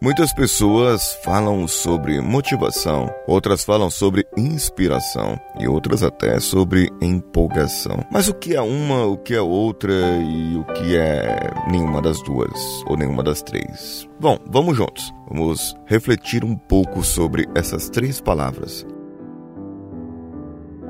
[0.00, 8.04] Muitas pessoas falam sobre motivação, outras falam sobre inspiração e outras até sobre empolgação.
[8.12, 12.22] Mas o que é uma, o que é outra e o que é nenhuma das
[12.24, 14.06] duas ou nenhuma das três?
[14.20, 15.10] Bom, vamos juntos.
[15.30, 18.86] Vamos refletir um pouco sobre essas três palavras.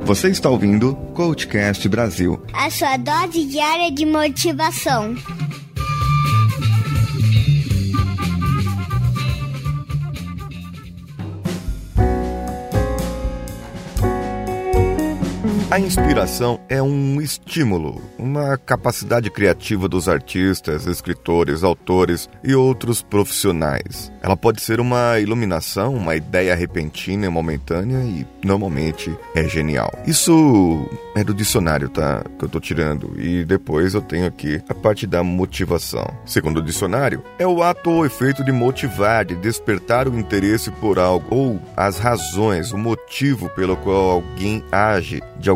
[0.00, 5.14] Você está ouvindo Coachcast Brasil a sua dose diária de motivação.
[15.68, 24.12] A inspiração é um estímulo, uma capacidade criativa dos artistas, escritores, autores e outros profissionais.
[24.22, 29.92] Ela pode ser uma iluminação, uma ideia repentina e momentânea e normalmente é genial.
[30.06, 32.22] Isso é do dicionário, tá?
[32.38, 33.12] Que eu tô tirando.
[33.20, 36.06] E depois eu tenho aqui a parte da motivação.
[36.24, 40.96] Segundo o dicionário, é o ato ou efeito de motivar, de despertar o interesse por
[40.96, 45.55] algo ou as razões, o motivo pelo qual alguém age de alguma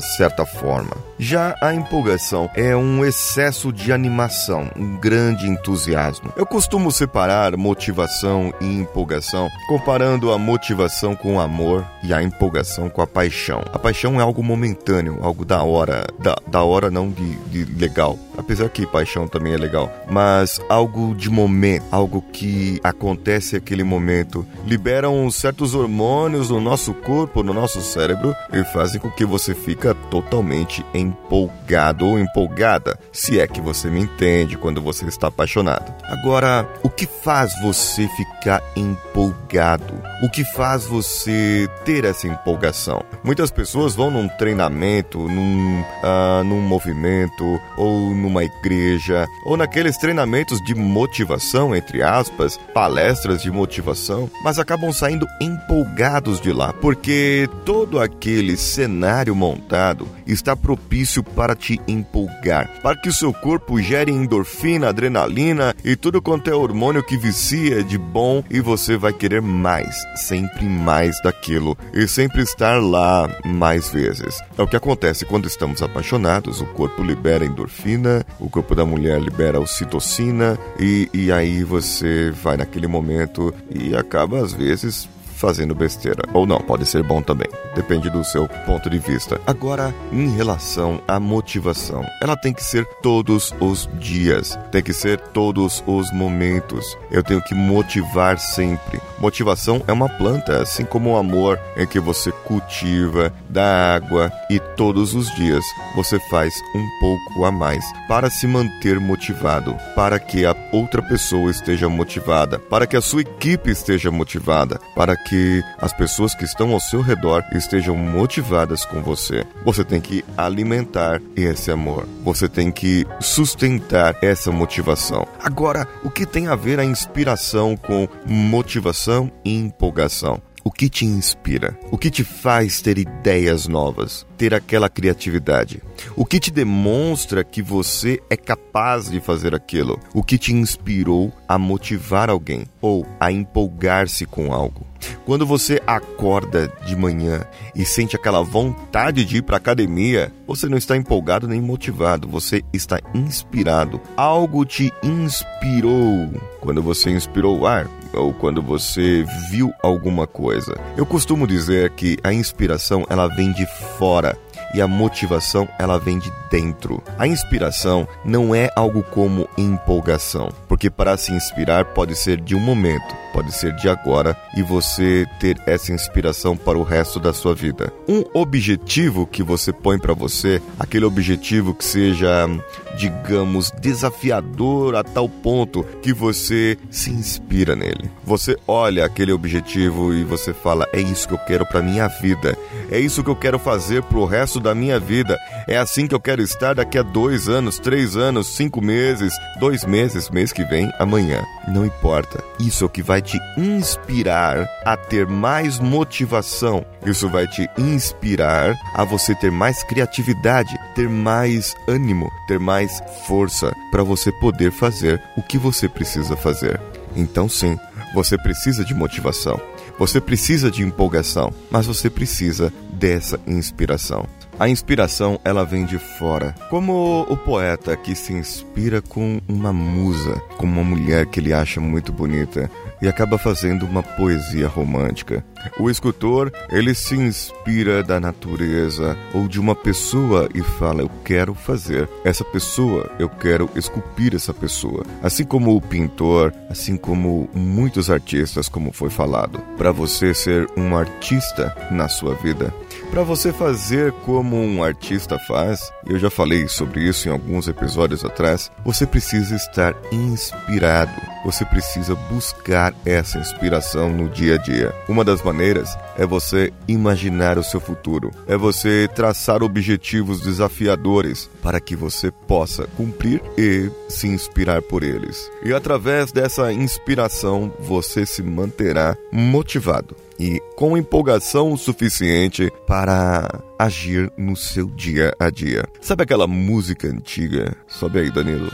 [0.00, 1.07] certa forma.
[1.20, 6.32] Já a empolgação é um excesso de animação, um grande entusiasmo.
[6.36, 12.88] Eu costumo separar motivação e empolgação, comparando a motivação com o amor e a empolgação
[12.88, 13.64] com a paixão.
[13.72, 18.16] A paixão é algo momentâneo, algo da hora, da, da hora não de, de legal,
[18.36, 24.46] apesar que paixão também é legal, mas algo de momento, algo que acontece naquele momento,
[24.64, 29.94] liberam certos hormônios no nosso corpo, no nosso cérebro e fazem com que você fica
[30.10, 35.94] totalmente em empolgado ou empolgada, se é que você me entende quando você está apaixonado.
[36.04, 39.94] Agora, o que faz você ficar empolgado?
[40.22, 43.02] O que faz você ter essa empolgação?
[43.22, 50.60] Muitas pessoas vão num treinamento, num, uh, num movimento, ou numa igreja, ou naqueles treinamentos
[50.64, 58.00] de motivação, entre aspas, palestras de motivação, mas acabam saindo empolgados de lá, porque todo
[58.00, 64.10] aquele cenário montado está propício propício para te empolgar, para que o seu corpo gere
[64.10, 69.40] endorfina, adrenalina e tudo quanto é hormônio que vicia de bom e você vai querer
[69.40, 74.38] mais, sempre mais daquilo e sempre estar lá mais vezes.
[74.56, 79.20] É o que acontece quando estamos apaixonados, o corpo libera endorfina, o corpo da mulher
[79.20, 86.22] libera ocitocina e, e aí você vai naquele momento e acaba às vezes fazendo besteira.
[86.34, 87.48] Ou não, pode ser bom também.
[87.74, 89.40] Depende do seu ponto de vista.
[89.46, 95.18] Agora, em relação à motivação, ela tem que ser todos os dias, tem que ser
[95.18, 96.98] todos os momentos.
[97.10, 99.00] Eu tenho que motivar sempre.
[99.18, 104.58] Motivação é uma planta, assim como o amor, em que você cultiva, dá água e
[104.58, 110.44] todos os dias você faz um pouco a mais para se manter motivado, para que
[110.44, 115.62] a outra pessoa esteja motivada, para que a sua equipe esteja motivada, para que que
[115.78, 119.44] as pessoas que estão ao seu redor estejam motivadas com você.
[119.64, 122.08] Você tem que alimentar esse amor.
[122.24, 125.26] Você tem que sustentar essa motivação.
[125.42, 130.40] Agora, o que tem a ver a inspiração com motivação e empolgação?
[130.64, 131.78] O que te inspira?
[131.90, 134.26] O que te faz ter ideias novas?
[134.36, 135.80] Ter aquela criatividade?
[136.14, 139.98] O que te demonstra que você é capaz de fazer aquilo?
[140.12, 144.86] O que te inspirou a motivar alguém ou a empolgar-se com algo?
[145.24, 147.44] Quando você acorda de manhã
[147.74, 152.62] e sente aquela vontade de ir para academia, você não está empolgado nem motivado, você
[152.72, 154.00] está inspirado.
[154.16, 156.30] Algo te inspirou.
[156.60, 160.74] Quando você inspirou o ar, ou quando você viu alguma coisa.
[160.96, 163.66] Eu costumo dizer que a inspiração ela vem de
[163.98, 164.36] fora
[164.74, 167.02] e a motivação ela vem de dentro.
[167.18, 172.60] A inspiração não é algo como empolgação, porque para se inspirar pode ser de um
[172.60, 177.54] momento, pode ser de agora e você ter essa inspiração para o resto da sua
[177.54, 177.92] vida.
[178.08, 182.48] Um objetivo que você põe para você, aquele objetivo que seja,
[182.96, 188.10] digamos, desafiador a tal ponto que você se inspira nele.
[188.24, 192.58] Você olha aquele objetivo e você fala: é isso que eu quero para minha vida,
[192.90, 196.20] é isso que eu quero fazer pro resto da minha vida, é assim que eu
[196.20, 200.90] quero estar daqui a dois anos, três anos, cinco meses, dois meses, mês que vem,
[200.98, 201.44] amanhã.
[201.68, 202.42] Não importa.
[202.58, 203.20] Isso é o que vai
[203.56, 206.84] inspirar a ter mais motivação.
[207.04, 213.72] Isso vai te inspirar a você ter mais criatividade, ter mais ânimo, ter mais força
[213.90, 216.80] para você poder fazer o que você precisa fazer.
[217.16, 217.78] Então, sim,
[218.14, 219.60] você precisa de motivação.
[219.98, 224.26] Você precisa de empolgação, mas você precisa dessa inspiração.
[224.58, 226.54] A inspiração, ela vem de fora.
[226.68, 231.80] Como o poeta que se inspira com uma musa, com uma mulher que ele acha
[231.80, 235.44] muito bonita e acaba fazendo uma poesia romântica.
[235.78, 241.54] O escultor, ele se inspira da natureza ou de uma pessoa e fala: Eu quero
[241.54, 245.04] fazer essa pessoa, eu quero esculpir essa pessoa.
[245.22, 249.60] Assim como o pintor, assim como muitos artistas, como foi falado.
[249.76, 252.72] Para você ser um artista na sua vida,
[253.10, 258.24] para você fazer como um artista faz, eu já falei sobre isso em alguns episódios
[258.24, 261.37] atrás, você precisa estar inspirado.
[261.44, 264.94] Você precisa buscar essa inspiração no dia a dia.
[265.08, 271.80] Uma das maneiras é você imaginar o seu futuro, é você traçar objetivos desafiadores para
[271.80, 275.50] que você possa cumprir e se inspirar por eles.
[275.64, 284.56] E através dessa inspiração, você se manterá motivado e com empolgação suficiente para agir no
[284.56, 285.84] seu dia a dia.
[286.00, 287.76] Sabe aquela música antiga?
[287.86, 288.70] Sobe aí, Danilo.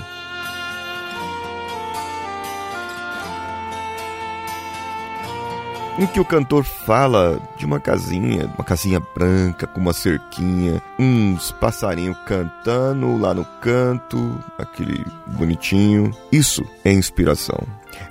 [5.98, 11.52] Em que o cantor fala de uma casinha, uma casinha branca com uma cerquinha, uns
[11.52, 16.10] passarinhos cantando lá no canto, aquele bonitinho.
[16.32, 17.58] Isso é inspiração.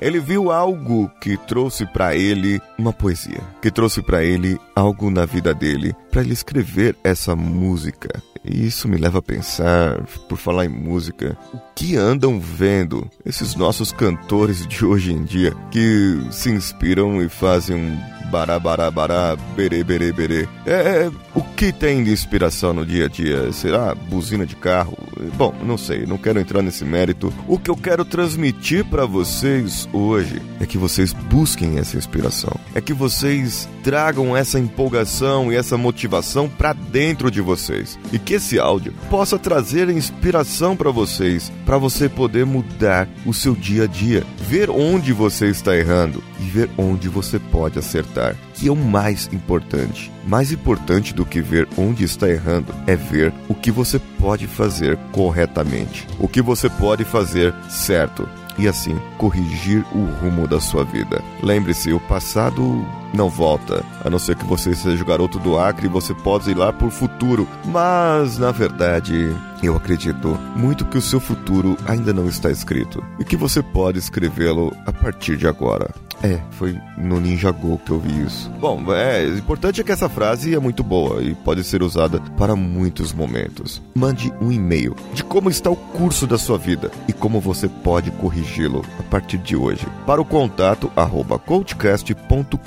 [0.01, 5.25] Ele viu algo que trouxe para ele uma poesia, que trouxe para ele algo na
[5.25, 8.21] vida dele, para ele escrever essa música.
[8.45, 13.55] E isso me leva a pensar, por falar em música, o que andam vendo esses
[13.55, 17.97] nossos cantores de hoje em dia que se inspiram e fazem um
[18.29, 20.49] bará, bará, bará, berê, berê, berê.
[20.65, 23.49] É, é, o que tem de inspiração no dia a dia?
[23.53, 24.97] Será buzina de carro?
[25.37, 27.33] Bom, não sei, não quero entrar nesse mérito.
[27.47, 32.53] O que eu quero transmitir para vocês hoje é que vocês busquem essa inspiração.
[32.75, 37.97] É que vocês tragam essa empolgação e essa motivação para dentro de vocês.
[38.11, 43.55] E que esse áudio possa trazer inspiração para vocês, para você poder mudar o seu
[43.55, 48.67] dia a dia, ver onde você está errando e ver onde você pode acertar, que
[48.67, 50.11] é o mais importante.
[50.25, 54.97] Mais importante do que ver onde está errando é ver o que você pode fazer
[55.11, 58.27] corretamente, o que você pode fazer certo
[58.57, 61.21] e assim corrigir o rumo da sua vida.
[61.41, 65.85] Lembre-se, o passado não volta, a não ser que você seja o garoto do Acre
[65.85, 71.01] e você possa ir lá por futuro, mas na verdade eu acredito muito que o
[71.01, 75.89] seu futuro ainda não está escrito e que você pode escrevê-lo a partir de agora.
[76.23, 78.49] É, foi no Ninja Go que eu vi isso.
[78.51, 82.21] Bom, é, o importante é que essa frase é muito boa e pode ser usada
[82.37, 83.81] para muitos momentos.
[83.93, 88.09] Mande um e-mail de como está o curso da sua vida e como você pode
[88.11, 92.57] corrigi-lo a partir de hoje para o contato arroba coachcast.com.br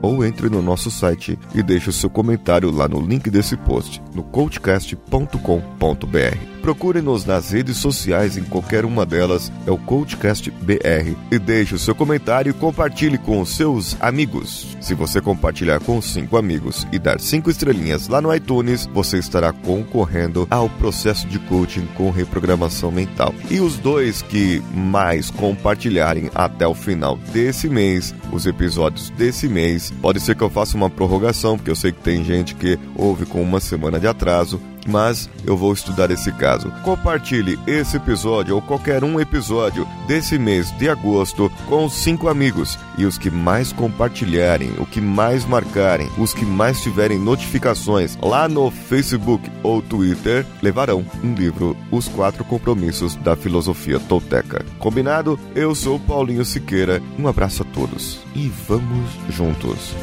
[0.00, 4.02] ou entre no nosso site e deixe o seu comentário lá no link desse post
[4.14, 6.53] no coachcast.com.br.
[6.64, 11.14] Procure-nos nas redes sociais, em qualquer uma delas é o Coachcast BR.
[11.30, 14.74] E deixe o seu comentário e compartilhe com os seus amigos.
[14.80, 19.52] Se você compartilhar com cinco amigos e dar cinco estrelinhas lá no iTunes, você estará
[19.52, 23.34] concorrendo ao processo de coaching com reprogramação mental.
[23.50, 29.92] E os dois que mais compartilharem até o final desse mês, os episódios desse mês,
[30.00, 33.26] pode ser que eu faça uma prorrogação, porque eu sei que tem gente que ouve
[33.26, 36.70] com uma semana de atraso mas eu vou estudar esse caso.
[36.82, 43.04] Compartilhe esse episódio ou qualquer um episódio desse mês de agosto com cinco amigos e
[43.04, 48.70] os que mais compartilharem, o que mais marcarem, os que mais tiverem notificações lá no
[48.70, 54.64] Facebook ou Twitter levarão um livro Os Quatro Compromissos da Filosofia Tolteca.
[54.78, 55.38] Combinado?
[55.54, 57.02] Eu sou Paulinho Siqueira.
[57.18, 59.94] Um abraço a todos e vamos juntos.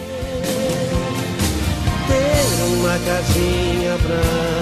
[2.07, 4.60] Ter uma casinha branca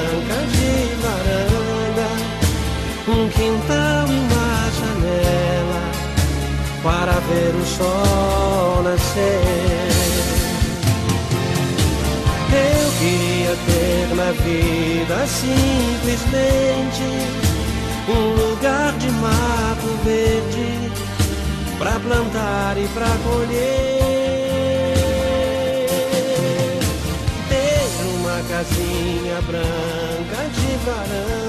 [3.20, 5.82] um quintal e uma janela
[6.82, 9.90] para ver o sol nascer.
[12.52, 17.04] Eu queria ter na vida simplesmente
[18.08, 20.92] um lugar de mato verde
[21.78, 24.00] para plantar e para colher.
[28.60, 31.49] casinha branca de varanda,